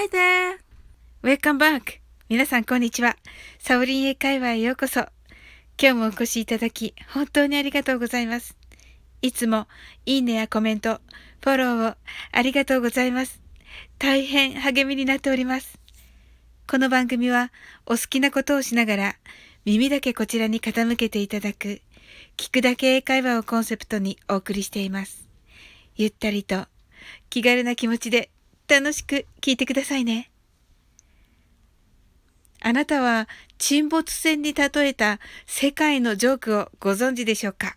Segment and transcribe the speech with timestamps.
[0.00, 0.56] Hi there!
[1.22, 2.00] Welcome back!
[2.30, 3.16] 皆さん、こんにちは。
[3.58, 5.00] サオリン英会話へようこそ。
[5.78, 8.56] 今日もお越しいただき、本当にありがとうございます。
[9.20, 9.66] いつも、
[10.06, 11.02] いいねやコメント、
[11.42, 11.94] フォローを
[12.32, 13.42] ありがとうございます。
[13.98, 15.78] 大変励みになっております。
[16.66, 17.52] この番組は、
[17.84, 19.16] お好きなことをしながら、
[19.66, 21.82] 耳だけこちらに傾けていただく、
[22.38, 25.28] 聞くだけ英会話をコンセプトにお送りしています。
[25.94, 26.68] ゆったりと、
[27.28, 28.30] 気軽な気持ちで
[28.70, 30.30] 楽しく聞いてくださいね。
[32.60, 33.26] あなたは
[33.58, 37.76] 沈没船に例えた世界のジョークをご存知でしょうか？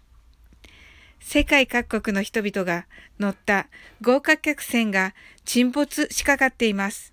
[1.19, 2.85] 世界各国の人々が
[3.19, 3.69] 乗った
[4.01, 7.11] 豪華客船が沈没しかかっています。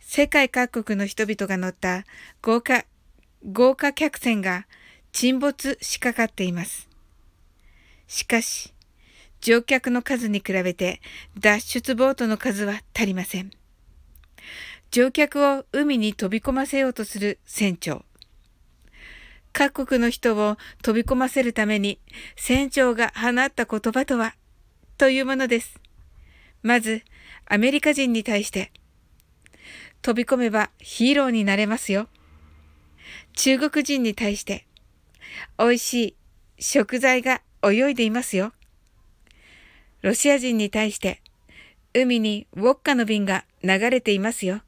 [0.00, 2.04] 世界各国の人々が乗った
[2.42, 2.84] 豪華、
[3.50, 4.66] 豪華客船が
[5.12, 6.88] 沈没しかかっています。
[8.06, 8.74] しかし、
[9.40, 11.00] 乗客の数に比べて
[11.38, 13.50] 脱出ボートの数は足りません。
[14.90, 18.04] 乗客を海に飛び込ませようとする船長。
[19.52, 21.98] 各国の人を飛び込ませるために
[22.36, 24.34] 船長が放った言葉とは
[24.98, 25.80] というものです。
[26.62, 27.02] まず、
[27.46, 28.70] アメリカ人に対して、
[30.02, 32.08] 飛び込めばヒーローになれますよ。
[33.34, 34.66] 中国人に対して、
[35.58, 35.94] 美味し
[36.58, 38.52] い食材が泳いでいますよ。
[40.02, 41.20] ロシア人に対して、
[41.92, 44.62] 海にウォッカの瓶が流れていますよ。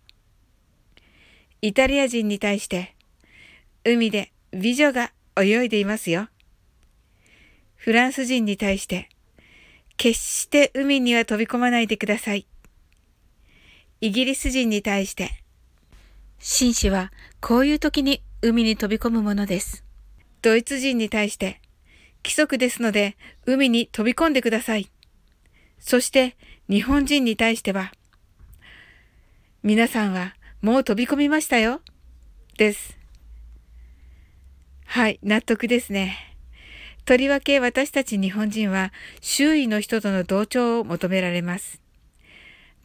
[1.63, 2.95] イタリア人に対して、
[3.85, 6.29] 海で美女が泳いでいますよ。
[7.77, 9.09] フランス人に対して、
[9.97, 12.47] 決して海には飛び込まないでください。
[14.01, 15.31] イギリス人に対して、
[16.39, 19.85] 紳士はこういう時に海に飛び込むものです。
[20.43, 21.61] ドイツ人に対して、
[22.25, 23.17] 規則ですので
[23.47, 24.91] 海に飛び込んでください。
[25.83, 26.37] そして
[26.71, 27.93] 日本人に対しては、
[29.65, 31.81] 皆さんはもう飛び込みましたよ。
[32.57, 32.97] です。
[34.87, 36.17] はい、納得ですね。
[37.05, 41.83] とりわけ私たち日本人は周囲の人との同調を求められます。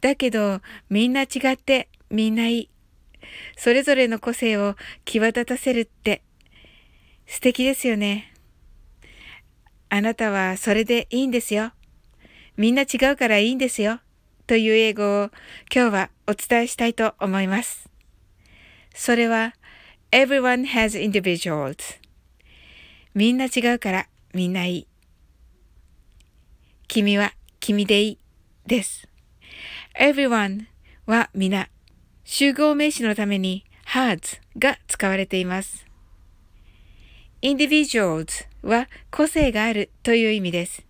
[0.00, 0.60] だけど
[0.90, 2.70] みんな違ってみんないい。
[3.56, 6.22] それぞれの個性を際立たせるって
[7.26, 8.34] 素敵ですよね。
[9.88, 11.72] あなたはそれでいいんですよ。
[12.58, 14.00] みんな違うからいいんですよ。
[14.48, 15.30] という英語を
[15.72, 17.88] 今日はお伝えしたいと思います。
[18.92, 19.54] それは
[20.10, 21.76] Everyone has individuals
[23.14, 24.86] みんな違うからみんないい。
[26.88, 28.18] 君は君でいい
[28.66, 29.06] です。
[29.96, 30.66] Everyone
[31.06, 31.68] は皆
[32.24, 35.86] 集合名詞のために has が使われています。
[37.40, 40.87] individuals は個性があるという意味です。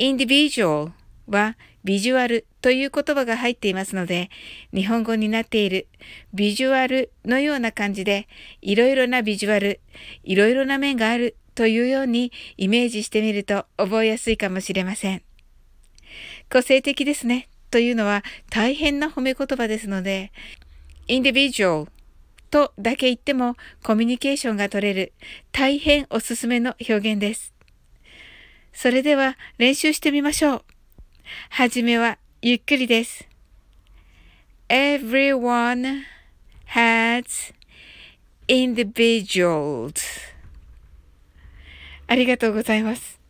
[0.00, 0.92] Individual
[1.28, 4.30] はビジュアルという言葉が入っていますので、
[4.74, 5.86] 日本語になっている
[6.34, 8.26] ビジュアルのような感じで、
[8.62, 9.80] いろいろなビジュアル、
[10.24, 15.22] いろいろな面があるというようにイメージしてみると覚えやすいかもしれません。
[16.50, 20.32] 個性的ですねというのは大変な褒め言葉ですので、
[21.08, 21.88] individual
[22.50, 25.12] とだけ言ってもコミュニケーションが取れる
[25.52, 27.54] 大変おすすめの表現です。
[28.72, 30.64] それでは練習してみましょう。
[31.50, 33.28] はじめはゆっくりです。
[34.68, 36.02] Everyone
[36.74, 37.52] has
[38.48, 39.94] individuals
[42.06, 43.20] ありがとうございます。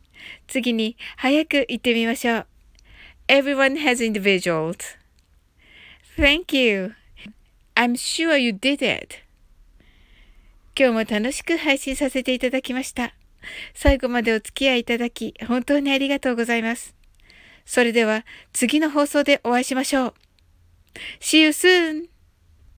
[0.47, 2.47] 次に早く言ってみましょう。
[3.29, 4.77] Everyone has individuals.
[6.17, 6.95] Thank you.
[7.75, 9.17] I'm sure you did it.
[10.77, 13.15] 今日も楽しく配信させていただきました。
[13.75, 16.95] 最後までお付き合いいただき、本当にありがとうございます。
[17.65, 20.15] それでは次の放送でお会いしましょう。
[21.21, 22.10] See you soon!